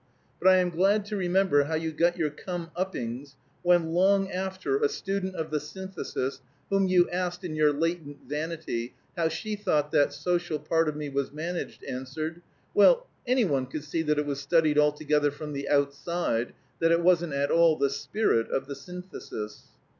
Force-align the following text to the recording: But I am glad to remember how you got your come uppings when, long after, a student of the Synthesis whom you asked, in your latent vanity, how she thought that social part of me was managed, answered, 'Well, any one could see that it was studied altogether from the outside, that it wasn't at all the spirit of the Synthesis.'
But 0.39 0.47
I 0.49 0.55
am 0.55 0.71
glad 0.71 1.05
to 1.05 1.15
remember 1.15 1.65
how 1.65 1.75
you 1.75 1.91
got 1.91 2.17
your 2.17 2.31
come 2.31 2.71
uppings 2.75 3.35
when, 3.61 3.93
long 3.93 4.31
after, 4.31 4.79
a 4.81 4.89
student 4.89 5.35
of 5.35 5.51
the 5.51 5.59
Synthesis 5.59 6.41
whom 6.71 6.87
you 6.87 7.07
asked, 7.11 7.43
in 7.43 7.55
your 7.55 7.71
latent 7.71 8.17
vanity, 8.27 8.95
how 9.15 9.29
she 9.29 9.55
thought 9.55 9.91
that 9.91 10.11
social 10.11 10.57
part 10.57 10.89
of 10.89 10.95
me 10.95 11.09
was 11.09 11.31
managed, 11.31 11.83
answered, 11.83 12.41
'Well, 12.73 13.05
any 13.27 13.45
one 13.45 13.67
could 13.67 13.83
see 13.83 14.01
that 14.01 14.17
it 14.17 14.25
was 14.25 14.39
studied 14.39 14.79
altogether 14.79 15.29
from 15.29 15.53
the 15.53 15.69
outside, 15.69 16.53
that 16.79 16.91
it 16.91 17.03
wasn't 17.03 17.33
at 17.33 17.51
all 17.51 17.75
the 17.75 17.91
spirit 17.91 18.49
of 18.49 18.65
the 18.65 18.73
Synthesis.' 18.73 19.65